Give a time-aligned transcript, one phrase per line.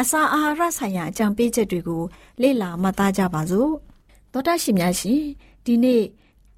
[0.00, 2.02] အစာအာဟာရဆိုင်ရာအကြံပေးချက်တွေကို
[2.42, 3.70] လေ့လာမှတ်သားကြပါစို့
[4.32, 5.22] သောတရှိများရှင်
[5.64, 6.02] ဒီနေ့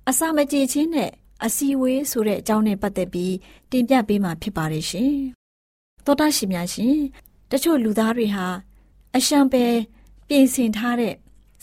[0.09, 1.11] အစာမကြေခြင်းနဲ့
[1.45, 3.35] အစီဝေးဆိုတဲ့အကြောင်းနဲ့ပတ်သက်ပြီး
[3.71, 5.15] တင်ပြပေးမှာဖြစ်ပါတယ်ရှင်
[6.05, 6.97] သောတရှိများရှင်
[7.51, 8.47] တချို့လူသားတွေဟာ
[9.17, 9.65] အရှံပဲ
[10.29, 11.15] ပြင်ဆင်ထားတဲ့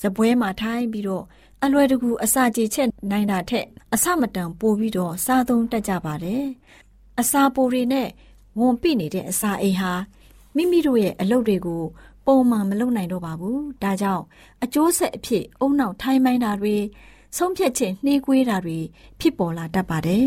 [0.01, 1.25] ဇပွဲမှာထိုင်ပြီးတော့
[1.63, 6.45] အလွယ်တကူအစာကြေချက်နိုင်တာထက်အဆမတန်ပိုပြီးတော့စားသုံးတတ်ကြပါတယ်
[7.19, 8.07] အစာပိုတွေနဲ့
[8.59, 9.93] ဝန်ပိနေတဲ့အစာအိမ်ဟာ
[10.55, 11.83] မိမိတို့ရဲ့အလုပ်တွေကို
[12.25, 14.23] ပုံမှန်မလုပ်နိုင်တော့ပါဘူးဒါကြောင့်
[14.63, 16.75] အကျိုးဆက်အဖြစ်အုံနောက်ထိုင်းမိုင်းတာတွေ
[17.37, 18.77] ဆုံးဖြတ်ချက်နှေးကွေးတာတွေ
[19.19, 20.25] ဖြစ်ပေါ်လာတတ်ပါတယ်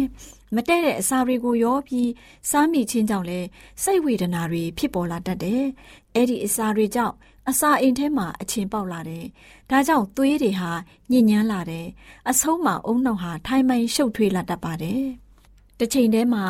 [0.54, 2.10] မတည့်တဲ့အစာတွေကိုရောပြီး
[2.50, 3.46] စားမိခြင်းကြောင့်လည်း
[3.82, 5.62] စိတ်ဝေဒနာတွေဖြစ်ပေါ်လာတတ်တယ်။
[6.14, 7.14] အဲ့ဒီအစာတွေကြောင့်
[7.48, 9.24] အစာအိမ်ထဲမှာအချင်ပေါက်လာတယ်။
[9.70, 10.70] ဒါကြောင့်သွေးတွေဟာ
[11.12, 11.86] ညစ်ညမ်းလာတယ်။
[12.30, 15.02] အဆုံးမှာအုံနှောက်ဟာထိုင်းမိုင်းရှုပ်ထွေးလာတတ်ပါတယ်။
[15.78, 16.44] တစ်ချိန်တည်းမှာ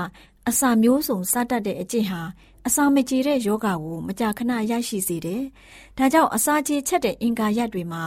[0.48, 2.20] အစာမျိုးစုံစားတတ်တဲ့အကျင့်ဟာ
[2.66, 5.42] အစာမကြေတဲ့ယောဂကိုမကြာခဏရရှိစေတယ်။
[5.98, 8.02] ဒါကြောင့်အစာကြေချက်တဲ့အင်္ဂါရက်တွေမှာ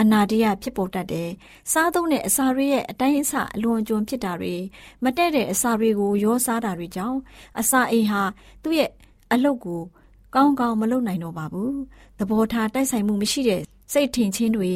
[0.00, 1.30] အနာတရဖြစ်ပေါ်တတ်တယ်။
[1.72, 4.54] စားသုံးတဲ့အစာတွေရဲ့အတိုင်းအဆအလွန်အကျွံဖြစ်တာတွေ
[5.04, 7.18] မတည့်တဲ့အစာတွေကိုရောစားတာတွေကြောင့်
[7.60, 8.22] အစာအိမ်ဟာ
[8.62, 8.90] သူ့ရဲ့
[9.32, 9.82] အလုပ်ကို
[10.34, 11.72] ကောင်းကောင်းမလုပ်နိုင်တော့ပါဘူး။
[12.18, 13.62] သဘောထားတိုက်ဆိုင်မှုမရှိတဲ့
[13.92, 14.70] စိတ်ထင်ချင်းတွေ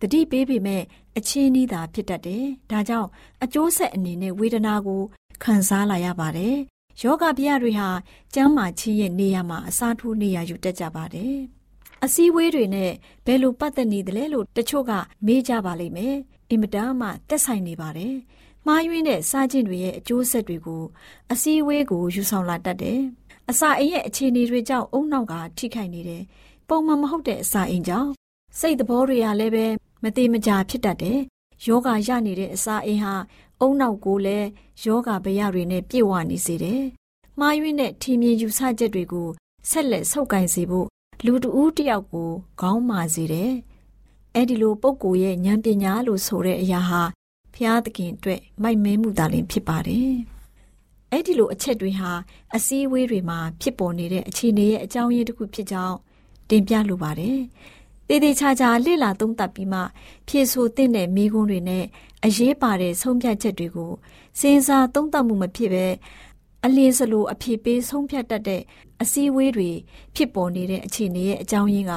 [0.00, 0.82] တတိပေးပေမဲ့
[1.16, 3.08] အချင်းနီးတာဖြစ်တတ်တယ်။ဒါကြောင့်
[3.44, 5.02] အကျိုးဆက်အနေနဲ့ဝေဒနာကို
[5.42, 7.88] ခံစားလာရပါတယ် ယောဂဗျာတွေဟာ
[8.34, 11.36] ကျမ်းမာခြင်းရဲ့နေရာမှာအစားထိုးနေရာယူတတ်ကြပါတယ်။
[12.04, 12.90] အစည်းအဝေးတွေနဲ့
[13.26, 14.92] ဘယ်လိုပတ်သက်နေသလဲလို့တချို့က
[15.26, 16.16] မေးကြပါလိမ့်မယ်။
[16.50, 18.14] အင်မတန်မှတက်ဆိုင်နေပါတယ်။
[18.66, 20.82] မှားယွင်းတဲ့စားခြင်းတွေရဲ့အကျိုးဆက်တွေကို
[21.32, 23.00] အစည်းအဝေးကိုယူဆောင်လာတတ်တယ်။
[23.50, 26.22] အစာအိမ်ရဲ့အခြေအနေတွေကြောင့်အုံနောက်ကထိခိုက်နေတယ်။
[26.68, 28.10] ပုံမှန်မဟုတ်တဲ့အစာအိမ်ကြောင့်
[28.58, 29.66] စိတ်သဘောတွေကလည်းပဲ
[30.02, 31.18] မသေးမကြာဖြစ်တတ်တယ်။
[31.66, 33.14] ယောဂရနေတဲ့အစာအိမ်ဟာ
[33.62, 34.48] အုံနောက်ကိုလည်း
[34.84, 36.82] ယောဂဗျာတွေနဲ့ပြည့်ဝနေစေတယ်။
[37.38, 39.28] မှားယွင်းတဲ့ထင်မြင်ယူဆချက်တွေကို
[39.70, 40.86] ဆက်လက်ဆုပ်ကိုင်စေဖို့
[41.24, 42.30] လူတဦးတယောက်ကို
[42.60, 43.52] ခေါင်းမာစေတယ်။
[44.34, 47.02] အဲ့ဒီလိုပုံကိုရဲ့ဉာဏ်ပညာလို့ဆိုတဲ့အရာဟာ
[47.54, 50.12] ဖျားသခင်အတွက်မိုက်မဲမှုသာလင်ဖြစ်ပါတယ်။
[51.12, 52.10] အဲ့ဒီလိုအချက်တွေဟာ
[52.54, 55.96] အစည်းအဝေးတွေမှာဖြစ်ပေါ်နေတဲ့အခြေအနေရဲ့အကြောင်းရင်းတစ်ခုဖြစ်ကြောင်း
[56.48, 57.38] တင်ပြလိုပါတယ်။
[58.08, 59.80] တေးသေးချာချာလေ့လာသုံးသပ်ပြီးမှ
[60.28, 61.84] ဖြည့်ဆို့တဲ့မိကုန်းတွေနဲ့
[62.24, 63.92] အရေးပါတဲ့ဆုံးဖြတ်ချက်တွေကို
[64.40, 65.86] စဉ်းစားသုံးသပ်မှုမဖြစ်ပဲ
[66.64, 68.62] အလင်းစလိုအဖြစ်ပေးဆုံးဖြတ်တတ်တဲ့
[69.02, 69.70] အစည်းအဝေးတွေ
[70.14, 71.92] ဖြစ်ပေါ်နေတဲ့အခြေအနေရဲ့အကြောင်းရင်းက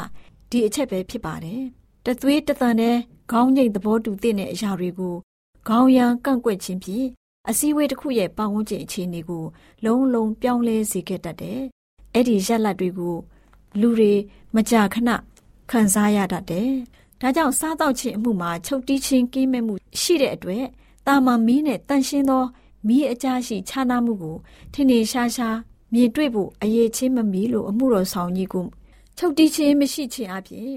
[0.50, 1.62] ဒီအချက်ပဲဖြစ်ပါတယ်။
[2.06, 2.96] တသွေးတသန်နဲ့
[3.32, 5.16] ခေါင်းငိတ်သဘောတူတဲ့အရာတွေကို
[5.68, 7.08] ခေါင်းရန်ကန့်ကွက်ခြင်းဖြင့်
[7.50, 9.44] အစည်းအဝေးတစ်ခုရဲ့ပတ်ဝန်းကျင်အခြေအနေကို
[9.86, 11.60] လုံးလုံးပြောင်းလဲစေခဲ့တတ်တယ်။
[12.14, 13.16] အဲ့ဒီရက်လက်တွေကို
[13.80, 14.14] လူတွေ
[14.56, 15.10] မကြာခဏ
[15.70, 16.72] ခံစားရတတ်တယ်။
[17.22, 20.66] ဒါကြောင့်စားတော့ခြင်းအမှုမှာချုပ်တီးခြင်းကင်းမဲ့မှုရှိတဲ့အတွက်
[21.08, 22.44] တာမန်မီးနဲ့တန်ရှင်းသော
[22.88, 24.36] မီးအကြရှိခြားနာမှုကို
[24.74, 25.58] ထင်ထင်ရှားရှား
[25.94, 28.68] မြင်တွေ့ဖို့အရေးချင်းမမီလို့အမှုတော်ဆောင်ကြီးကို
[29.18, 30.72] ချုပ်တီးခြင်းမရှိခြင်းအပြင်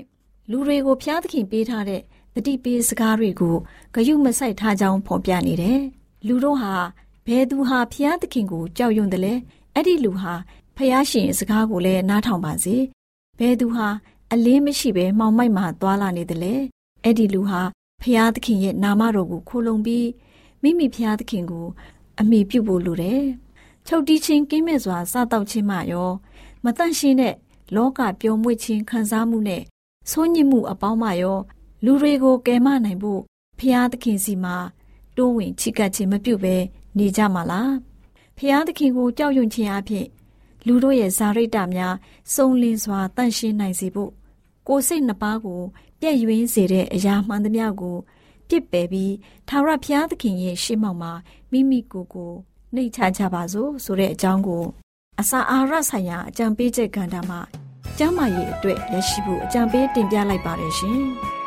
[0.51, 2.03] လူတွေကိုဖျားသခင်ပေးထားတဲ့
[2.35, 3.57] တတိပေးစကားတွေကို
[3.95, 5.81] ဂယုမဆိုင်ထားကြောင်းဖော်ပြနေတယ်။
[6.27, 6.75] လူတို့ဟာ
[7.27, 9.35] ဘယ်သူဟာဖျားသခင်ကိုကြောက်ရွံ့တယ်လဲ
[9.75, 10.33] အဲ့ဒီလူဟာ
[10.77, 12.77] ဖျားရှင်စကားကိုလည်းနားထောင်ပါစေ။
[13.39, 13.89] ဘယ်သူဟာ
[14.33, 16.55] အလင်းမရှိဘဲမှောင်မိုက်မှသွာလာနေတယ်လေ
[17.03, 17.63] အဲ့ဒီလူဟာ
[18.03, 20.09] ဖျားသခင်ရဲ့နာမတော်ကိုခိုးလုံပြီး
[20.63, 21.67] မိမိဖျားသခင်ကို
[22.21, 23.23] အမိပြုဖို့လိုတယ်။
[23.87, 26.11] ချုပ်တီးခြင်းကင်းမဲ့စွာစားတော့ခြင်းမှရော
[26.65, 27.35] မတန့်ရှင်းတဲ့
[27.75, 29.63] လောကပျော်မွေ့ခြင်းခံစားမှုနဲ့
[30.11, 31.39] ဆိုးညစ်မှုအပေါင်းမှရော
[31.85, 33.21] လူတွေကိုကယ်မနိုင်ဖို့
[33.59, 34.57] ဖျားသခင်စီမှာ
[35.17, 36.57] တိုးဝင်ချိကပ်ခြင်းမပြုတ်ပဲ
[36.99, 37.75] နေကြမှာလား
[38.39, 40.07] ဖျားသခင်ကိုကြောက်ရွံ့ခြင်းအဖြစ်
[40.67, 41.95] လူတို့ရဲ့ဇာရိတများ
[42.35, 44.13] စုံလင်စွာတန့်ရှင်းနိုင်စေဖို့
[44.69, 45.61] ကိုယ်စိတ်နှပါကို
[46.01, 47.97] ပြည့်ရွင်းစေတဲ့အရာမှန်သမျှကို
[48.49, 49.15] ပြစ်ပယ်ပြီး
[49.49, 51.13] ထာဝရဘုရားသခင်ရဲ့ရှေ့မှောက်မှာ
[51.53, 52.33] မိမိကိုယ်ကို
[52.75, 54.65] နှိတ်ချကြပါစို့ဆိုတဲ့အကြောင်းကို
[55.21, 57.41] အစာအာဟာရဆိုင်ရာအကြံပေးချက်ကဏ္ဍမှာ
[57.99, 61.03] ကျမ်းမာရေးအတွက်ရရှိဖို့အကြံပေးတင်ပြလိုက်ပါတယ်ရှင်။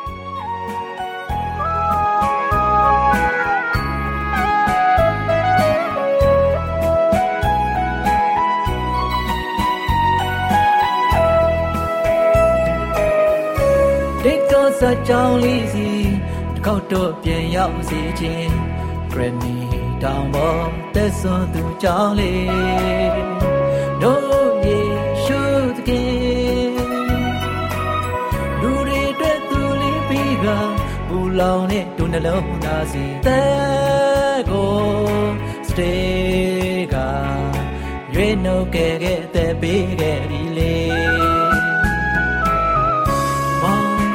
[14.82, 15.90] ဒီတော့စကြောင်းလေးစီ
[16.66, 18.54] ကောက်တော့ပြန်ရောက်စေခြင်း
[19.12, 19.56] ဂရမီ
[20.04, 20.64] တောင်ပေါ်
[20.96, 23.12] သက်စွန်သူကြောင်းလေး
[24.02, 24.80] တို့ယေ
[25.24, 25.42] ရှု
[25.76, 26.74] သခင်
[28.62, 30.46] လူတွေအတွက်သူလေးပြီးက
[31.08, 34.80] ပူလောင်တဲ့ဒုနှလုံးသားစီတဲ့ကို
[35.68, 36.96] စတေးက
[38.14, 41.21] ရွေးနှုတ်ခဲ့ခဲ့တဲ့ပေးခဲ့ဒီလေး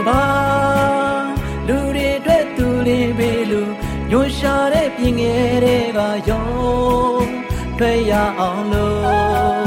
[0.06, 3.62] မောင်ကပါလေးပေလူ
[4.10, 6.44] ညွှန်ရှာတဲ့ပြင်ငယ်တွေကယုံ
[7.78, 9.66] ထွက်ရအောင်လို့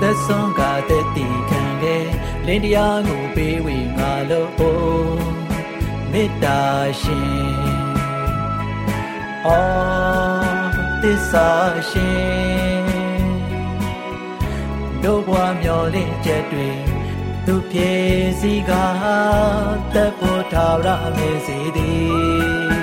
[0.00, 2.06] သက်ဆုံးကတဲ့တီခံခဲ့
[2.46, 4.50] လင်းတရားကိုပေးဝေငါလို့
[6.12, 6.60] မေတ္တာ
[7.00, 7.34] ရှင်
[9.46, 10.48] အော်
[11.02, 11.48] သစ္စာ
[11.90, 12.86] ရှင်
[15.02, 16.93] တို့ဘွားမျောလင့်ချက်တွေ
[17.46, 17.92] သူပြေ
[18.40, 18.72] စီက
[19.94, 22.74] တပ်ဖို့ထာဝရမေစီသည်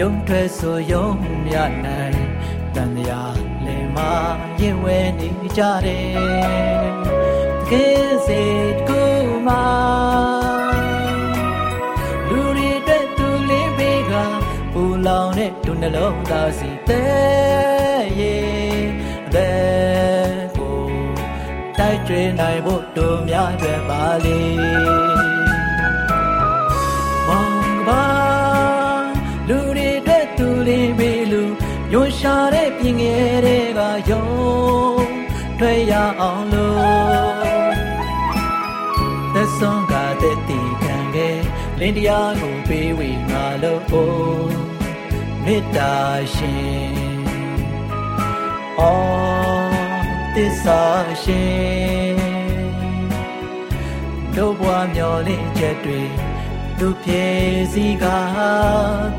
[0.00, 1.06] ယုံထွက်ဆိုယုံ
[1.44, 2.01] မြနိုင်တန်ရာလေမာ
[4.62, 6.82] ရင်ဝဲနေကြတယ်
[7.68, 8.42] တကယ်စေ
[8.88, 9.00] ကူ
[9.46, 9.64] မာ
[12.28, 14.12] လူတွေတဲ့သူလေးဘေးက
[14.72, 18.84] ပူလောင်တဲ့ဒုနှလုံးသားစီတဲ့ရဲ့
[19.34, 20.80] တဲ့ကို
[21.78, 24.40] တိုက်ကျွေးနိုင်ဖို့တို့များတွေပါလေ
[27.28, 27.56] မောင်
[27.88, 28.04] ကပါ
[29.48, 31.42] လူတွေတဲ့သူလေးဘေးလူ
[31.92, 33.31] ညွှန်ရှာတဲ့ပြင်ငယ်တွေက
[34.10, 34.26] ယုံ
[35.58, 37.82] ထွက်ရအောင်လို့
[39.34, 41.38] သက်ဆုံးကတဲ့တီခံခဲ့
[41.80, 43.82] လင်းတရားကိုပေးဝေငါလို့
[45.44, 45.94] မေတ္တာ
[46.34, 46.94] ရှင်
[48.80, 49.72] အော်
[50.34, 50.82] သစ္စာ
[51.22, 52.16] ရှင်
[54.36, 56.00] တို့ဘွားမျောလင့်ချက်တွေ
[56.78, 57.26] သူပြေ
[57.72, 58.04] စီက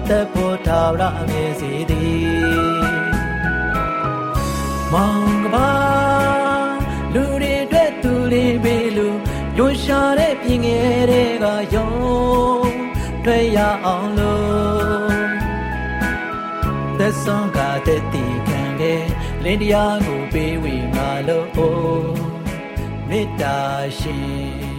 [0.10, 2.73] တပ်ဖို့ထာဝရမြေစီသည်
[4.94, 5.72] မောင်ကပါ
[7.14, 9.08] လူတွေအတွက်သူလေးပေးလူ
[9.58, 11.90] ညရွှရှာတဲ့ပြင်ငယ်တွေကယုံ
[13.26, 15.24] တွေ့ရအောင်လို့
[16.98, 19.06] သက်ဆုံးကတဲ့တီခံခဲ့
[19.44, 21.48] လင်းတရားကိုပေးဝေငါလို့
[23.10, 23.58] မေတ္တာ
[24.00, 24.73] ရှင်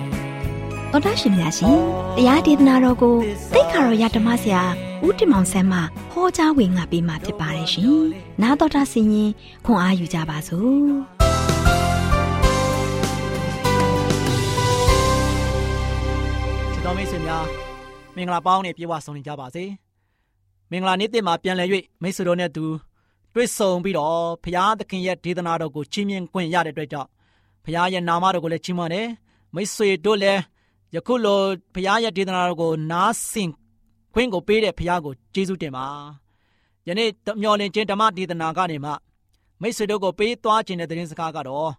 [0.96, 1.76] တော်တာရှင်များရှင်
[2.16, 3.14] တရားဒေသနာတော်ကို
[3.54, 4.62] တိတ်ခါတော်ရဓမ္မဆရာ
[5.06, 5.78] ဦးတင်မောင်ဆန်းမှ
[6.12, 7.86] ဟောကြားဝင်ငါပေးมาဖြစ်ပါတယ်ရှင်။
[8.42, 9.30] နာတော်တာဆင်ရင်
[9.64, 10.84] ခွန်အားယူကြပါစို့။
[16.72, 17.44] ချစ်တော်မိတ်ဆွေများ
[18.16, 19.64] မင်္ဂလာပေါင်းနဲ့ပြေဝဆုံနေကြပါစေ။
[20.70, 21.68] မင်္ဂလာနေ့တင်မှာပြန်လည်၍
[22.02, 22.64] မိတ်ဆွေတို့နဲ့တူ
[23.34, 27.08] တွေ့ဆုံပြီးတော့ဖရာသခင်ရဲ့ဒေသနာတော်ကိုချီးမြှင့်ခွင့်ရတဲ့အတွက်ကြောင့်
[27.64, 29.06] ဖရာရဲ့နာမတော်ကိုလည်းချီးမွမ်းတယ်။
[29.54, 30.40] မိတ်ဆွေတို့လည်း
[30.94, 31.40] ယခုလို
[31.74, 33.50] ဘုရားရဲ့ဒေသနာတော်ကိုနားဆင်
[34.14, 35.86] ခွင့်ကိုပေးတဲ့ဘုရားကိုကျေးဇူးတင်ပါ
[36.86, 37.10] ယနေ့
[37.42, 38.90] မျော်လင့်ခြင်းဓမ္မဒေသနာကနေမှ
[39.60, 41.70] မိတ်ဆွေတို့ကိုပေးသွားခြင်းတဲ့သတင်းစကားကတော့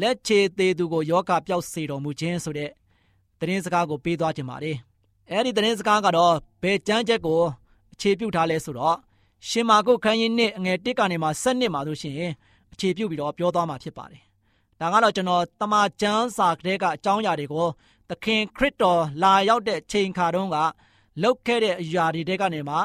[0.00, 2.70] လက်ချေသေးသူကိုယောဂပျောက်စေတော်မူခြင်းဆိုတဲ့
[3.40, 4.76] သတင်းစကားကိုပေးသွားခြင်းပါတယ်
[5.30, 7.40] အဲ့ဒီသတင်းစကားကတော့ဘယ်ကျမ်းချက်ကို
[7.92, 8.96] အခြေပြုထားလဲဆိုတော့
[9.48, 12.14] ရှင်မာကုခန်းကြီးနှစ်အငယ်1ကနေမှ7နှစ်မှာဆိုရှင်
[12.72, 14.22] အခြေပြုပြီးတော့ပြောသွားမှာဖြစ်ပါတယ်
[14.80, 17.66] ဒါကတော့ကျွန်တော်တမန်ကျမ်းစာကလေးကအကြောင်းအရာတွေကို
[18.08, 20.56] သခင်ခရစ်တော်လာရောက်တဲ့ချိန်ခါတုန်းက
[21.22, 22.76] လောက်ခဲ့တဲ့အရာတွေတဲကနေမှ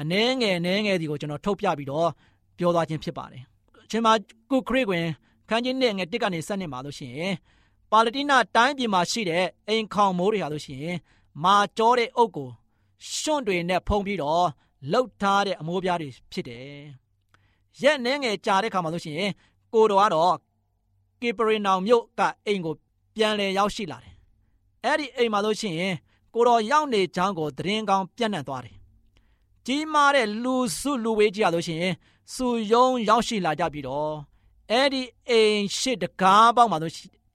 [0.00, 2.10] အနှဲငယ်နှဲငယ်ဒီကိုကျွန်တော်ထုတ်ပြပြီးတော့
[2.58, 3.42] ပြောသွားခြင်းဖြစ်ပါတယ်။
[3.84, 4.12] အချိန်မှာ
[4.50, 5.06] ကုခရစ်ဝင်
[5.48, 7.34] ခန်းကြီးနဲ့ငယ်တစ်ကနေဆက်နေမှာလို့ရှိရင်
[7.90, 10.96] ပါလတိနာတိုင်းပြည်မှာရှိတဲ့အိမ်ခေါင်မိုးတွေဟာလို့ရှိရင်
[11.44, 12.48] မာကြောတဲ့အုပ်ကို
[13.16, 14.46] ရွှွန့်တွေနဲ့ဖုံးပြီးတော့
[14.92, 16.80] လှုပ်ထားတဲ့အမိုးပြားတွေဖြစ်တယ်။
[17.82, 19.30] ရက်နှဲငယ်ကြာတဲ့ခါမှာလို့ရှိရင်
[19.74, 20.34] ကိုတော်ကတော့
[21.20, 22.74] ကေပရီနောင်မြို့ကအိမ်ကို
[23.16, 24.09] ပြန်လည်ရောက်ရှိလာတယ်
[24.84, 25.94] အဲ့ဒီအိမ်မှာလို့ရှိရင်
[26.34, 28.76] ကိုတော်ရောက်နေချောင်းကိုသတင်းကောင်းပြန့်နှံ့သွားတယ်။
[29.66, 31.94] ကြီးမားတဲ့လူစုလူဝေးကြီးရလို့ရှိရင်
[32.34, 34.12] စုယုံရောက်ရှိလာကြပြီးတော့
[34.70, 36.92] အဲ့ဒီအိမ်ရှိတကားပေါက်မှာလို့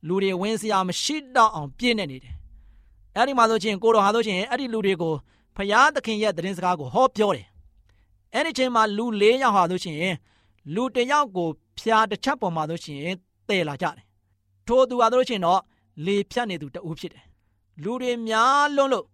[0.08, 2.36] လူတွေဝင်စရာမရှိတော့အောင်ပြည့်နေနေတယ်။
[3.16, 5.14] အဲ့ဒီမှာလို့ချင်းကိုတော်ဟာလို့ချင်းအဲ့ဒီလူတွေကို
[5.56, 7.46] ဖျားသခင်ရဲ့သတင်းစကားကိုဟောပြောတယ်။
[8.34, 10.00] အဲ့ဒီချိန်မှာလူ၄ယောက်ဟာလို့ချင်း
[10.76, 11.50] လူတယောက်ကို
[11.80, 13.02] ဖျားတစ်ချက်ပေါ်မှာလို့ချင်း
[13.48, 14.06] တည်လာကြတယ်။
[14.68, 15.62] ထိုသူဟာလို့ချင်းတော့
[16.06, 17.26] လေဖြတ်နေသူတဦးဖြစ်တယ်
[17.84, 19.06] လူတွေများလွန်းလို့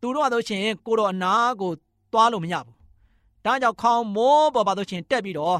[0.00, 1.70] သူတို့ကတော့ရှင်ကိုတော့အနာကို
[2.12, 2.76] သွားလို့မရဘူး။
[3.44, 5.58] ဒါကြောင့်ခေါင်မိုးပေါ်ပါတော့ရှင်တက်ပြီးတော့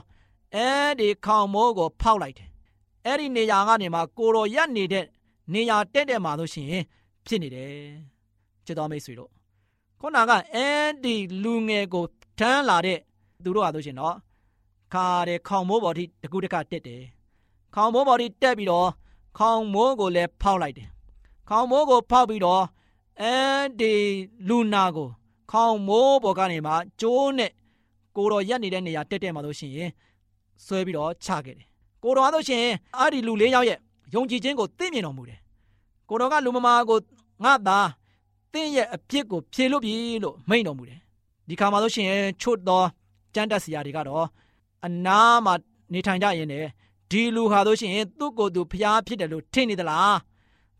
[0.54, 0.68] အဲ
[1.00, 2.48] ဒီခေါင်မိုးကိုဖောက်လိုက်တယ်။
[3.06, 5.04] အဲ့ဒီနေရာကနေမှကိုတော်ရက်နေတဲ့
[5.54, 6.68] နေရာတက်တဲ့မှာတော့ရှင်
[7.26, 7.72] ဖြစ်နေတယ်။
[8.66, 9.30] ချစ်တော်မိတ်ဆွေတို့
[10.00, 10.68] ခုနကအဲ
[11.04, 12.04] ဒီလူငယ်ကို
[12.38, 12.98] ထမ်းလာတဲ့
[13.42, 14.16] သူတို့ကတော့ရှင်တော့
[14.94, 17.02] ခါတဲ့ခေါင်မိုးပေါ်ထိတကူတကတက်တယ်။
[17.74, 18.88] ခေါင်မိုးပေါ်ထိတက်ပြီးတော့
[19.38, 20.88] ခေါင်မိုးကိုလည်းဖောက်လိုက်တယ်
[21.48, 22.62] ခေါင်းမိုးကိုဖောက်ပြီးတော့
[23.22, 23.34] အဲ
[23.80, 23.92] ဒီ
[24.48, 25.08] လူနာကို
[25.50, 27.50] ခေါင်းမိုးပေါ်ကနေမှကျိုးနဲ့
[28.16, 29.90] ကိုတော်ရက်နေတဲ့နေရာတက်တက်မှလို့ရှိရင်
[30.64, 31.66] ဆွဲပြီးတော့ချခဲ့တယ်
[32.02, 32.64] ကိုတော်ဆိုရှင်
[32.96, 33.78] အဲ့ဒီလူလေးယောက်ရဲ့
[34.14, 35.38] ယုံကြည်ခြင်းကိုသိမြင်တော်မူတယ်
[36.08, 36.98] ကိုတော်ကလူမမာကို
[37.44, 37.88] ငါသား
[38.52, 41.00] သင်ရဲ့အဖြစ်ကိုဖြေလို့ပြီလို့မိန့်တော်မူတယ်
[41.48, 42.82] ဒီခါမှာလို့ရှိရင်ချွတ်သော
[43.34, 44.26] ကျမ်းတက်စရာတွေကတော့
[44.86, 45.54] အနာမှာ
[45.92, 46.68] နေထိုင်ကြရင်လည်း
[47.10, 50.16] ဒီလူဟာလို့ရှိရင်သူ့ကိုယ်သူဖျားဖြစ်တယ်လို့ထင်နေသလား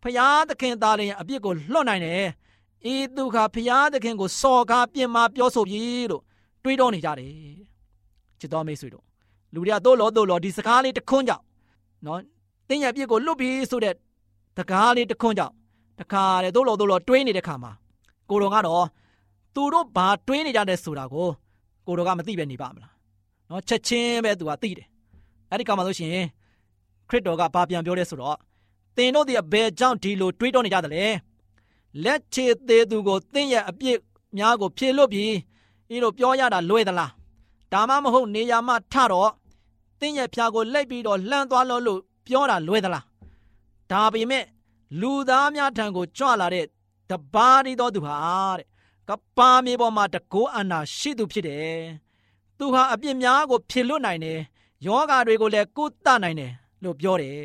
[0.03, 2.27] ဖျားသခင်သားလည်းအပြစ်ကိုလွတ်နိုင်တယ်။
[2.93, 6.23] ဤသူခါဖျားသခင်ကိုစော်ကားပြင်မာပြောဆိုပြီလို့
[6.63, 7.31] တွေးတောနေကြတယ်။
[8.39, 9.03] ချစ်တော်မိတ်ဆွေတို့
[9.53, 11.43] လူတွေကသို့လောသို့လောဒီစကားလေးတခွန်းကြောင့်
[12.05, 12.19] နော်
[12.69, 13.93] တင်းရဲ့အပြစ်ကိုလွတ်ပြီဆိုတဲ့
[14.57, 15.53] တကားလေးတခွန်းကြောင့်
[15.99, 17.71] တခါလေသို့လောသို့လောတွေးနေတဲ့ခါမှာ
[18.29, 18.85] ကိုတော်ကတော့
[19.55, 21.27] သူတို့ဘာတွေးနေကြတဲ့ဆိုတာကို
[21.87, 22.91] ကိုတော်ကမသိပဲနေပါမလား။
[23.49, 24.87] နော်ချက်ချင်းပဲသူကသိတယ်။
[25.51, 26.27] အဲ့ဒီကမှလို့ရှိရင်
[27.09, 28.37] ခရစ်တော်ကဘာပြန်ပြောလဲဆိုတော့
[28.97, 31.05] သင်တို့သည်ဘယ်ကြောင့်ဒီလိုတွေးတောနေကြသလဲ
[32.03, 33.97] လက်ချေသေးသူကိုသင်ရဲ့အပြစ်
[34.37, 35.33] များကိုဖြေလွတ်ပြီး
[35.95, 37.11] ဤလိုပြောရတာလွယ်သလား
[37.71, 39.31] ဒါမှမဟုတ်နေရာမှထတော့
[39.99, 43.05] သင်ရဲ့ဖျားကိုလိုက်ပြီးတော့လှမ်းသွားလို့လို့ပြောတာလွယ်သလား
[43.91, 44.45] ဒါပေမဲ့
[45.01, 46.65] လူသားများထံကိုကြွလာတဲ့
[47.09, 48.17] တပါးဒီတော်သူဟာ
[48.59, 48.67] တဲ့
[49.09, 51.79] ကပါမြေပေါ်မှာတကိုးအနာရှိသူဖြစ်တယ်
[52.57, 54.39] သူဟာအပြစ်များကိုဖြေလွတ်နိုင်တယ်
[54.85, 56.51] ယောဂါတွေကိုလည်းကုသနိုင်တယ်
[56.83, 57.41] လို့ပြောတယ်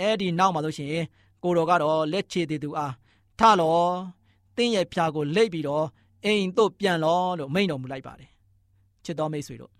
[0.00, 1.04] အဲ့ဒီနောက်မှာလို့ရှိရင်
[1.42, 2.92] ကိုတော်ကတော့လက်ချေသေးသူအား
[3.38, 3.78] ထလော
[4.56, 5.86] တင်းရဲ့ဖြာကိုလိပ်ပြီးတော့
[6.24, 8.30] အိမ်တို့ပြန်လောလို့မိန့်တော်မူလိုက်ပါတယ်
[9.04, 9.72] ချစ်တော်မိတ်ဆွေတို့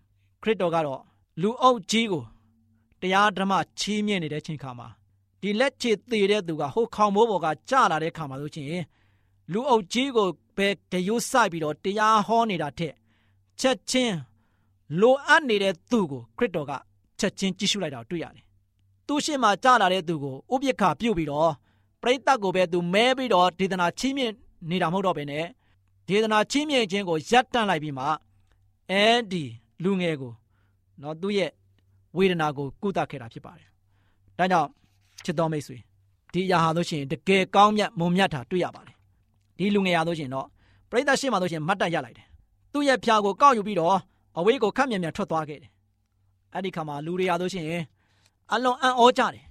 [0.42, 1.00] ခရစ်တော်ကတော့
[1.42, 2.22] လူအုပ်ကြီးကို
[3.00, 4.88] တရားဓမ္မချီးမြှင့်နေတဲ့ချိန်ခါမှာ
[5.40, 8.68] ဒီလက်ချေသေးတဲ့သူကဟိုခေါင်မိုးပေါ်ကကြလာတဲ့ခါမှာလို့ချင်း
[9.52, 12.92] လူအုပ်ကြီးကိုပဲတရုပ်ဆိုင်ပြီးတော့တရားဟောနေတာတဲ့
[13.60, 14.16] ချက်ချင်း
[15.00, 16.72] လိုအပ်နေတဲ့သူကိုခရစ်တော်က
[17.20, 18.43] ချက်ချင်းကြည့်ရှုလိုက်တာတွေ့ရတယ်
[19.08, 21.50] သူ့ရှေ့မှာကြာလာတဲ့သူကိုဥပိ္ပခာပြုတ်ပြီးတော့
[22.02, 24.32] ပရိသတ်ကိုပဲသူမဲပြီးတော့ဒေသနာချီးမြှင့်
[24.70, 25.44] နေတာမဟုတ်တော့ဘဲနဲ့
[26.08, 28.04] ဒေသနာချီးမြှင့်ခြင်းကိုရပ်တန့်လိုက်ပြီးမှ
[28.90, 29.44] အဲဒီ
[29.84, 30.32] လူငယ်ကို
[31.02, 31.50] နော်သူ့ရဲ့
[32.16, 33.68] ဝေဒနာကိုကုသခဲ့တာဖြစ်ပါတယ်။
[34.38, 34.68] ဒါကြောင့်
[35.24, 35.76] ချစ်တော်မိတ်ဆွေ
[36.32, 38.96] ဒီအရာဟာဆိုရှင်တကယ်ကောင်းမြတ်မွန်မြတ်တာတွေ့ရပါတယ်
[39.58, 40.46] ဒီလူငယ်ဟာဆိုရှင်တော့
[40.90, 42.26] ပရိသတ်ရှေ့မှာဆိုရှင်မတ်တက်ရလိုက်တယ်
[42.72, 43.96] သူ့ရဲ့ဖျာကိုကောက်ယူပြီးတော့
[44.38, 45.70] အဝေးကိုခတ်မြန်မြန်ထွက်သွားခဲ့တယ်
[46.54, 47.66] အဲ့ဒီခါမှာလူတွေဟာဆိုရှင်
[48.52, 49.44] အလွန်အံ့ဩကြတယ်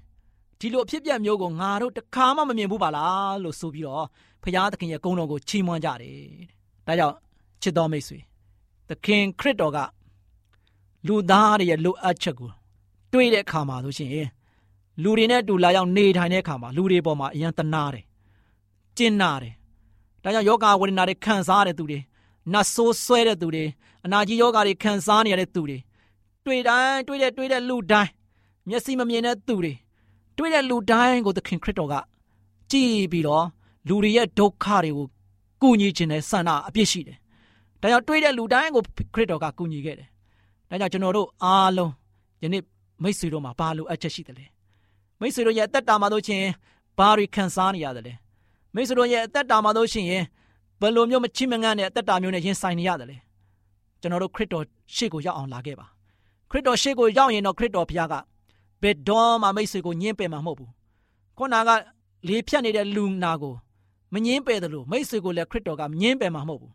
[0.60, 4.06] ဒီလိုအဖြစ်ပြက်မျိုးကိုငါတို့တခါမှမမြင်ဘူးပါလားလို့ဆိုပြီးတော့
[4.44, 6.18] ဖခင်သခင်ရဲ့ဂုဏ်တော်ကိုချီးမွမ်းကြတယ်
[6.88, 7.16] ဒါကြောင့်
[7.62, 8.20] ချစ်တော်မိတ်ဆွေ
[8.90, 9.78] သခင်ခရစ်တော်က
[11.08, 12.50] လူသားတွေရဲ့လိုအပ်ချက်ကို
[13.12, 14.12] တွေးတဲ့အခါမှာဆိုရှင်
[15.04, 18.06] လူတွေနဲ့တူလာရောက်နေထိုင်တဲ့အခါမှာလူတွေပေါ်မှာအယံတနာတယ်
[18.98, 19.54] ကျင်နာတယ်
[20.24, 22.00] ဒါကြောင့်ယောဂဝေဒနာတွေခံစားရတဲ့သူတွေ
[22.54, 23.66] နတ်ဆိုးဆွဲတဲ့သူတွေ
[24.06, 25.78] အနာကြီးယောဂတွေခံစားနေရတဲ့သူတွေ
[26.46, 28.12] တွေ့တိုင်းတွေ့တဲ့တွေ့တဲ့လူတိုင်း
[28.70, 29.74] မျက်စိမမြင်တဲ့သူတွေ
[30.38, 31.96] တွေ့တဲ့လူတိုင်းကိုသခင်ခရစ်တော်က
[32.72, 33.46] ကြည်ပြီးတော့
[33.88, 35.08] လူတွေရဲ့ဒုက္ခတွေကို
[35.62, 37.18] ကူညီခြင်းနဲ့ဆန္ဒအပြည့်ရှိတယ်။
[37.82, 38.82] ဒါကြောင့်တွေ့တဲ့လူတိုင်းကို
[39.14, 40.08] ခရစ်တော်ကကူညီခဲ့တယ်။
[40.70, 41.92] ဒါကြောင့်ကျွန်တော်တို့အားလုံး
[42.44, 42.64] ယနေ့
[43.04, 44.46] မိတ်ဆွေတို့မှာဘာလိုအပ်ချက်ရှိတယ်လဲ။
[45.20, 46.46] မိတ်ဆွေတို့ရဲ့အသက်တာမှာတို့ချင်း
[46.98, 48.14] ဘာတွေခံစားနေရတယ်လဲ။
[48.76, 50.08] မိတ်ဆွေတို့ရဲ့အသက်တာမှာတို့ချင်း
[50.82, 53.18] ဘယ်လိုမျိုးမချိမငန်းတဲ့အသက်တာမျိုးနဲ့ရင်ဆိုင်နေရတယ်လဲ။
[54.02, 54.66] ကျွန်တော်တို့ခရစ်တော်
[54.96, 55.86] ရှေ့ကိုရောက်အောင်လာခဲ့ပါ။
[56.50, 58.16] ခရစ်တော်ရှေ့ကိုရောက်ရင်တော့ခရစ်တော်ဘုရားက
[58.84, 60.72] ဘယ်တော့မှမိတ်ဆွေကိုညှင်းပယ်မှာမဟုတ်ဘူး
[61.38, 61.70] ခုနက
[62.28, 63.56] လေဖြတ်နေတဲ့လူနာကို
[64.14, 66.72] မငင်းပယ်တယ်လို့မိတ်ဆွေကိုလည်းခရစ်တော်ကငင်းပယ်မှာမဟုတ်ဘူး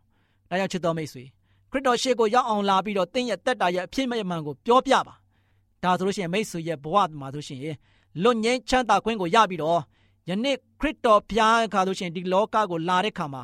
[0.49, 1.23] ဒါကြောင့်ချစ်တော်မိတ်ဆွေ
[1.71, 5.15] ခရစ်တော်ရှေ့ကိုရောက်အောင်လာပြီးတော့တင်းရဲ့တက်တာရဲ့အဖြစ်မဲ့မှန်ကိုပြောပြပါ
[5.83, 7.59] ဒါဆိုလို့ရှိရင်မိတ်ဆွေရဲ့ဘဝမှာဆိုရှင်
[8.23, 9.79] လွတ်ငင်းချမ်းသာခွင့်ကိုရပြီးတော့
[10.29, 13.43] ယနေ့ခရစ်တော်ဘုရားခါဆိုရှင်ဒီလောကကိုလာတဲ့ခါမှာ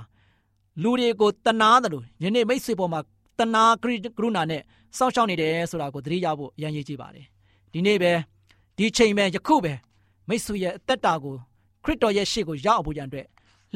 [0.84, 3.00] လူတွေကိုတနာတယ်လို့ယနေ့မိတ်ဆွေပေါ်မှာ
[3.40, 3.86] တနာက
[4.22, 4.62] ရုဏာနဲ့
[4.98, 7.26] စောင့်ရှောက်နေတယ်ဆိုတာကိုသတိရဖို့အရန်ရည်ကြည့်ပါတယ်
[7.74, 8.12] ဒီနေ့ပဲ
[8.78, 9.74] ဒီချိန်ပဲယခုပဲ
[10.28, 11.36] မိတ်ဆွေရဲ့အသက်တာကို
[11.84, 13.28] ခရစ်တော်ရဲ့ရှေ့ကိုရောက်ဖို့ရန်အတွက်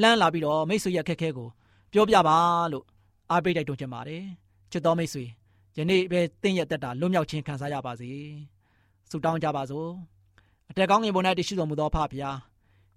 [0.01, 1.47] လှမ်းလာပြီးတော့မိတ်ဆွေရဲ့ခက်ခဲကို
[1.93, 2.37] ပြောပြပါ
[2.71, 2.85] လို့
[3.31, 4.23] အားပေးတိုက်တွန်းချင်ပါတယ်
[4.71, 5.23] ချစ်တော်မိတ်ဆွေ
[5.77, 8.09] ယနေ့ပဲသင်ရဲ့တက်တာလွတ်မြောက်ခြင်းခံစားရပါစေ
[9.09, 9.89] ဆုတောင်းကြပါစို့
[10.69, 12.37] အတက်ကောင်းငင်ပေါ်၌တရှိတော်မူသောဖဖျား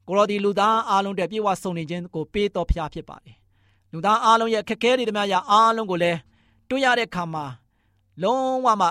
[0.07, 3.37] ကိုရောဒီလူသားအားလုံးတဲ့ပြေဝဆုံနေခြင်းကိုပေးတော်ဖျားဖြစ်ပါတယ်
[3.93, 6.19] လူသားအားလုံးရဲ့ခက်ခဲတွေတည်းများအားလုံးကိုလည်း
[6.69, 7.45] တွေ့ရတဲ့ခါမှာ
[8.23, 8.89] လုံးဝမှ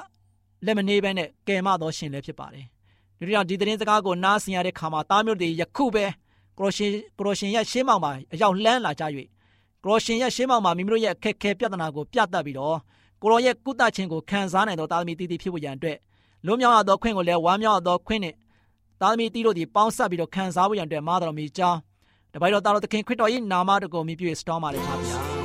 [0.65, 2.65] လက်မနေဘဲနဲ့ကယ်မတော်ရှင်လည်းဖြစ်ပါတယ်
[3.21, 6.05] ဒီတော့ဒီသတင်းစကားကိုနားဆင်ရတဲ့ခါမှာတားမျိုးတွေယခုပဲ
[6.57, 9.03] ကရိုရှင်ကရိုရှင်ရဲ့ရှင်းမောင်မှာအရောက်လှမ်းလာကြ၍
[9.83, 12.77] ကရိုရှင်ရဲ့ရှင်းမောင်မှာမိမိတို့ရဲ့အခက်ခဲပြဿနာကိုပြတတ်ပြီးတော့
[13.21, 15.97] ကိုရောရဲ့ကုသခြင်းကိုခံစားနိုင်သောတာသမီတည်တည်ဖြစ်ဖို့ရန်အတွက်
[16.45, 18.35] လွံ့မြောက်ရသောခွင့်ကိုလည်းဝမ်းမြောက်ရသောခွင့်နဲ့
[19.01, 21.79] တာသမီတီတို့ဒီပေါင်းဆက်ပြီးတော့ခံစားဖို့ရန်အတွက်မာတော်မီကြောင်း
[22.33, 25.40] တပိုက်တော်တာတော်သခင်ခရစ်တော်၏နာမတော်ကိုမြည်ပြည့်စတောင်းပါလေပါဗျာ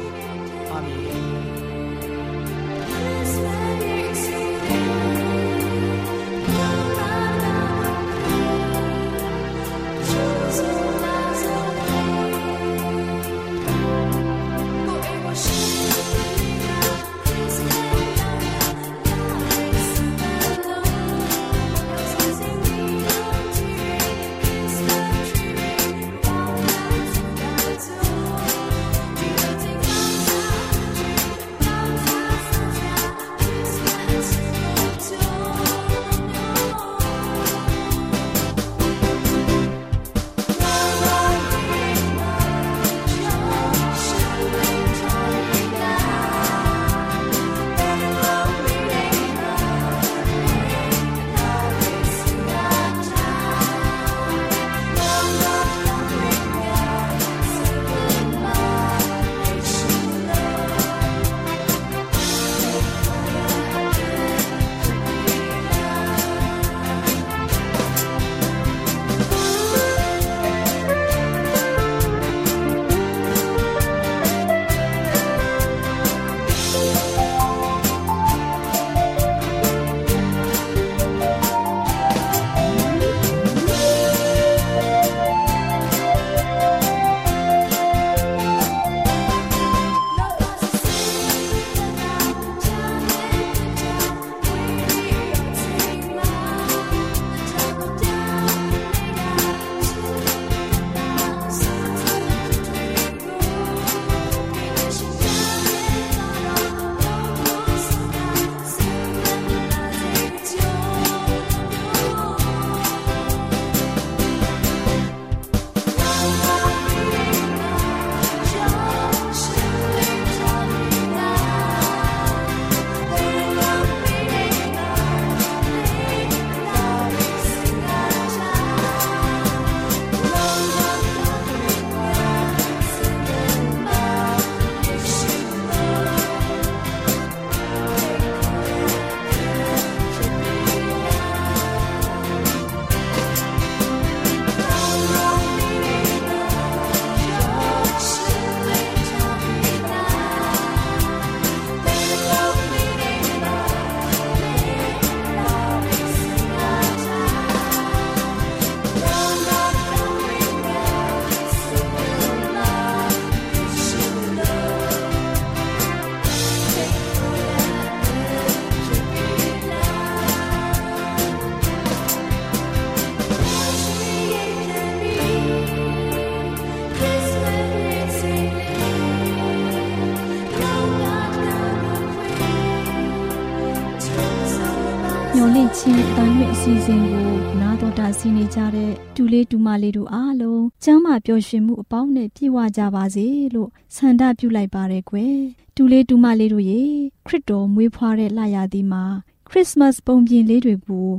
[188.15, 195.37] နာတော်တာဆင်းနေကြတဲ့ဒူလေးဒူမလေးတို့အားလုံးကျမ်းမာပျော်ရွှင်မှုအပေါင်းနဲ့ပြည့်ဝကြပါစေလို့ဆန္ဒပြုလိုက်ပါရယ်ကွယ်
[195.75, 196.81] ဒူလေးဒူမလေးတို့ရေ
[197.25, 199.03] ခရစ်တော်မွေးဖွားတဲ့လရာသီမှာ
[199.49, 201.09] ခရစ်စမတ်ပုံပြင်လေးတွေကို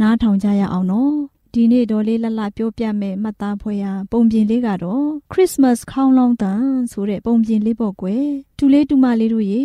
[0.00, 1.14] နားထောင်ကြရအောင်နော်
[1.52, 8.26] ဒီနေ့တော်လေးလှလှပြောပြမဲ့မှတ်သားဖွယ်ရာပုံပြင်လေးကတော့ခရစ်စမတ်ခေါင်းလောင်းတန်ဆိုတဲ့ပုံပြင်လေးပေါ့ကွယ်
[8.58, 9.64] ဒူလေးဒူမလေးတို့ရေ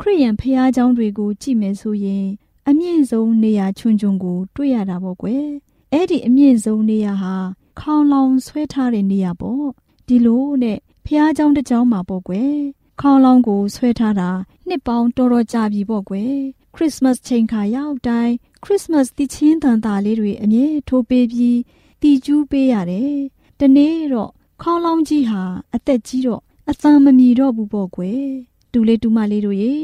[0.00, 2.26] ခရိယန်ဖះเจ้าတွေကိုကြည့်မယ်ဆိုရင်
[2.68, 5.46] အမြင့်ဆုံးနေရာချွန်ချွန်ကို တွေ့ရတာပေါ့ကွယ်
[5.92, 7.34] အဲ့ဒီအမြင့်ဆုံးနေရာဟာ
[7.80, 9.66] ခေါင်းလောင်ဆွဲထားတဲ့နေရာပေါ့
[10.08, 12.56] ဒီလိုနဲ့ဖះเจ้าတစ်เจ้าမှာပေါ့ကွယ်
[13.00, 14.30] ခေါင်းလောင်ကိုဆွဲထားတာ
[14.68, 16.34] နှစ်ပေါင်းတော်တော်ကြာပြီပေါ့ကွယ်
[16.74, 21.58] ခရစ်စမတ်ချိန်ခါရောက်တိုင်းခရစ်စမတ်တည်ချင်းတန်တာလေးတွေအမြဲထိုးပေးပြီး
[22.02, 23.14] တည်ကျူးပေးရတယ်
[23.60, 24.30] တနေ့တော့
[24.62, 25.42] ခေါင်းလောင်ကြီးဟာ
[25.74, 28.24] အသက်ကြီးတော့အသံမမီတော့ဘူးပေါ့ကွယ်
[28.72, 29.74] တူလေးတူမလေးတို့ရေ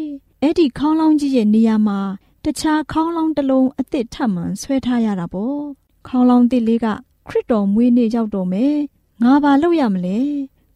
[0.42, 2.00] အဲ့ဒီခေါင်းလောင်းကြီးရဲ့နေရာမှာ
[2.44, 5.60] တခြားခေါင်းလောင်းတစ်လုံးအစ်စ်ထပ်မှန်ဆွဲထားရတာပေါ့
[6.07, 6.87] ခေါင်းလောင်းတစ်လေးက
[7.27, 8.77] ခရစ်တော်မွေးနေ့ရောက်တော့မယ်
[9.23, 10.19] ငါဘာလုပ်ရမလဲ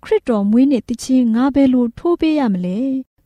[0.04, 2.80] ခရစ်တော်မွေးနေ့တခြင်းငါဘယ်လိုထိုးပေးရမလဲ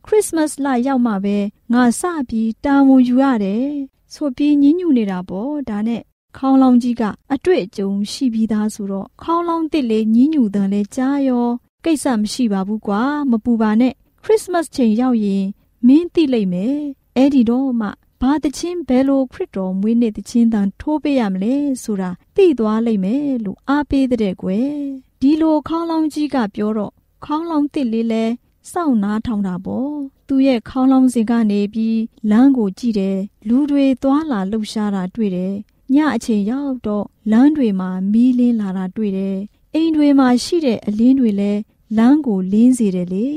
[0.04, 1.36] ခရစ်စမတ်လရောက်မှပဲ
[1.72, 3.68] ငါစပြီးတာဝန်ယူရတယ်
[4.14, 6.02] ဆိုပြီးညှဉ်းညူနေတာပေါ့ဒါနဲ့
[6.36, 11.48] ခေါင်းလောင်းကြီးကအတွေ့အကြုံရှိပြီးသားဆိုတော့ခေါင်းလောင်းတစ်လေးညှဉ်းညူတယ်လဲကြားရော
[11.84, 13.92] ကိစ္စမရှိပါဘူးကွာမပူပါနဲ့
[14.24, 15.44] ခရစ်စမတ်ချိန်ရောက်ရင်
[15.86, 16.76] မင်းသိလိမ့်မယ်
[17.16, 17.88] အဲ့ဒီတော့မှ
[18.26, 24.72] ဘာတချင်းဘယ်လိုခရစ်တော်မွေးနေ့တချင်းတန်ထိုးပေးရမလဲဆိုတာသိသွားလိမ့်မယ်လို့အားပေးတဲ့ကွယ်
[25.20, 26.92] ဒီလိုခေါင်းလောင်းကြီးကပြောတော့
[27.24, 28.24] ခေါင်းလောင်းတစ်လေးလဲ
[28.72, 29.92] စောင့်နားထောင်တာပေါ့
[30.28, 35.54] သူရဲ့ခေါင်းလောင်းစင်ကနေပြီးလမ်းကိုကြည့်တယ်လူတွေသွားလာလှုပ်ရှားတာတွေ့တယ်
[35.94, 39.36] ညအချိန်ရောက်တော့လမ်းတွေမှာမီးလင်းလာတာတွေ့တယ်
[39.74, 41.60] အိမ်တွေမှာရှိတဲ့အလင်းတွေလည်း
[41.96, 43.28] လမ်းကိုလင်းစေတယ်လေ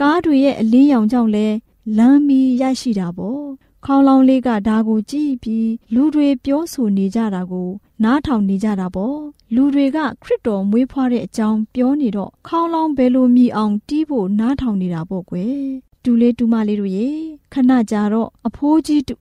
[0.00, 1.46] ကားတွေရဲ့အလင်းရောင်ကြောင့်လဲ
[1.98, 3.46] လမ်းမီရရှိတာပေါ့
[3.88, 7.68] ခေါင်းလောင်းလေးကဒါကိုကြည့်ပြီးလူတွေပြောဆိုနေကြတာကို
[8.04, 9.18] နားထောင်နေကြတာပေါ့
[9.54, 15.60] လူတွေကခရစ်တော်မွေးဖွားတဲ့အကြောင်းပြောနေတော့ခေါင်းလောင်းဘယ်လိုမြည်အောင်တီးဖို့နားထောင်နေတာပေါ့ကွယ်
[16.04, 17.08] တူလေးတူမလေးတို့ရေ
[17.52, 19.16] ခဏကြာတော့အဖိုးကြီးတူ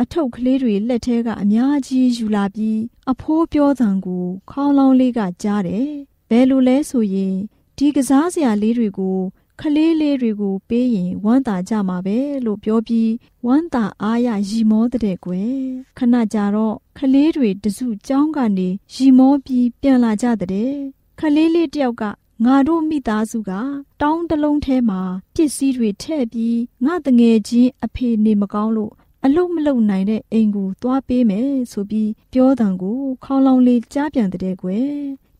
[0.00, 5.88] အထုပ်ကလေးတွေလက်ထဲကအများကြီးယူလာပြီးအဖိုးပြောသံကိုခေါင်းလောင်းလေးကကြားတယ်
[6.30, 7.36] ဘယ်လိုလဲဆိုရင်
[7.76, 9.18] ဒီကစားစရာလေးတွေကို
[9.60, 13.10] ခလေးလေးတွေကိုပေးရင်ဝမ်းသာကြမှာပဲလို့ပြောပြီး
[13.46, 15.56] ဝမ်းသာအားရရီမောတဲ့ကွယ်
[15.98, 20.72] ခဏကြာတော့ခလေးတွေတစုကြောင်းကနေရီမောပြီးပြန်လာကြတဲ့
[21.20, 22.02] ခလေးလေးတယောက်က
[22.44, 23.52] ငါတို့မိသားစုက
[24.00, 25.00] တောင်းတလုံးထဲမှာ
[25.34, 28.92] ပစ္စည်းတွေထည့်ပြီးငါတငယ်ချင်းအဖေနေမကောင်းလို့
[29.24, 34.92] အလုတ်မလုတ်နိုင်တဲ့အိမ်ကိုသွားပေးမယ်ဆိုပြီးပြောတံကိုခေါင်းလောင်းလေးကြားပြန်တဲ့ကွယ်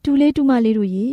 [0.03, 1.09] တူလေးတူမလေးတို့ရေ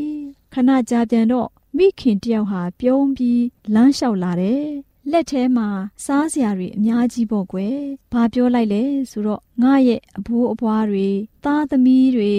[0.54, 1.50] ခဏကြာပြန်တော့
[1.82, 4.66] မိခင်တယောက်ဟာပြုံးပြီးလမ်းလျှောက်လာတယ်။
[5.12, 5.68] လက်ထဲမှာ
[6.06, 7.78] စားစရာတွေအများကြီးပေါ့ကွယ်။
[8.12, 11.08] ဘာပြောလိုက်လဲဆိုတော့ငါရဲ့အဘိုးအဘွားတွေ
[11.46, 12.34] သားသမီးတွေ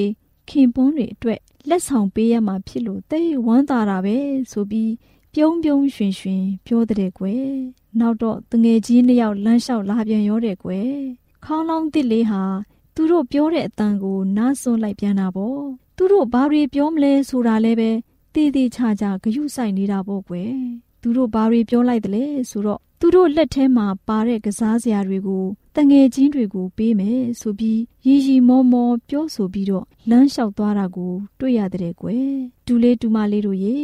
[0.49, 4.17] ခင်ပွန်းတွေအတွက်လက်ဆောင်ပေးရမှာဖြစ်လို့တိတ်ဝမ်းသာတာပဲ
[4.51, 4.93] ဆိုပြီး
[5.35, 7.47] ပြုံးပြုံးရွှင်ရွှင်ပြောတဲ့ကွယ်။
[8.01, 10.93] နောက်တော့တငယ်ကြီးနှစ်ယောက်လမ်းလျှောက်လာပြန်ရောတဲ့ကွယ်။
[11.45, 12.43] ခေါင်းလောင်းတစ်လေးဟာ
[12.95, 15.61] သူတို့ပြောတဲ့အတန်ကိုနားစွန်းလိုက်ပြန်တာပေါ့။
[15.97, 17.91] သူတို့ဘာတွေပြောမလဲဆိုတာလည်းပဲ
[18.35, 20.53] တည်တည်ချာချာဂယုဆိုင်နေတာပေါ့ကွယ်
[21.03, 25.45] သူတို့ဘာတွေပြောလိုက်တယ်လဲဆိုတော့သူတို့လက်ထဲမှာပါတဲ့ကစားစရာတွေကို
[25.77, 32.29] တငယ်ချင်းတွေကိုပေးမယ်ဆိုပြီးရီရီမောမောပြောဆိုပြီးတော့လမ်းလျှောက်သွားတာကို တွေ့ရတဲ့ကွယ်
[32.67, 33.77] ဒူလေးဒူမလေးတို့ရေ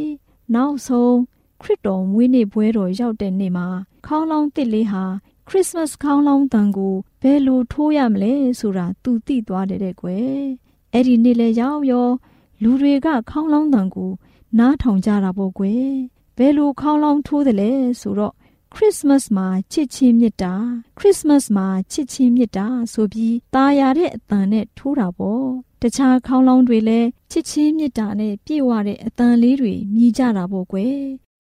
[0.55, 1.17] နောက်ဆုံး
[1.63, 3.67] ခရစ်တော်မွေးနေ့ပွဲတော်ရောက်တဲ့နေ့မှာ
[4.07, 5.05] ခေါင်းလောင်းတစ်လေးဟာ
[5.49, 10.41] ခရစ်စမတ်ခေါင်းလောင်းတန်ကိုဘယ်လိုထိုးရမလဲဆိုတာသူသိသွားတယ်တဲ့ကွယ်
[10.93, 12.09] အဲ့ဒီနေ့လဲရောက်ရော
[12.63, 14.11] လူတွေကခေါင်းလောင်းတန်ကို
[14.59, 15.91] နားထောင်ကြတာပေါ့ကွယ်
[16.37, 18.35] ဘယ်လိုခေါင်းလောင်းထိုးတယ်လဲဆိုတော့
[18.75, 20.55] ခရစ်စမတ်မှာချစ်ချင်းမြတ်တာ
[20.99, 25.47] ခရစ်စမတ်မှာချစ်ချင်းမြတ်တာဆိုပြီးตาရတဲ့အတန်နဲ့ထိုးတာပေါ့
[25.83, 30.99] တခြားခေါင်းလောင်းတွေလည်းချစ်ချင်းမြတ်တာနဲ့ပြည့်ဝတဲ့အတန်လေးတွေမြည်ကြတာပေါ့ကွယ်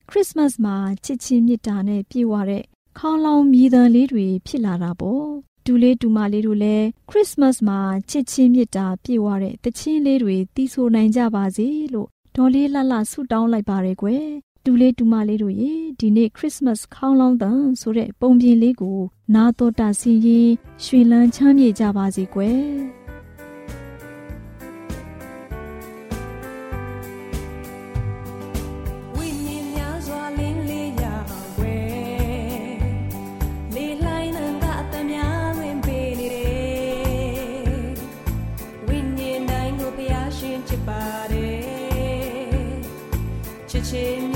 [0.09, 2.64] ခရစ်စမတ်မှာချစ်ချင်းမြတ်တာနဲ့ပြည့်ဝတဲ့
[2.99, 5.27] ခေါင်းလောင်းမြည်တန်လေးတွေဖြစ်လာတာပေါ့
[5.64, 14.25] ဒူလေးဒူမလေးတို့လည်းခရစ်စမတ်မှာချစ်ချင်းမြတ်တာပြည့်ဝတဲ့တခြင်းလေးတွေတီးဆိုနိုင်ကြပါစေလို့ ဒေါ်လေးလှလှဆုတောင်းလိုက်ပါရယ်ကွယ်
[14.64, 18.99] တူလေးတူမလေးတို့ရေဒီနေ့ခရစ်စမတ်ခေါင်းလောင်းတန်ဆိုတဲ့ပုံပြင်လေးကို
[19.35, 20.51] နာတော်တာစီရင်
[20.85, 22.62] ရွှေလန်းချမ်းမြေကြပါစေကွယ်
[29.14, 29.29] ဆွေ
[29.77, 30.90] ယခုဝေနာလေး
[41.29, 41.46] ဆွေ
[43.87, 44.36] ငါ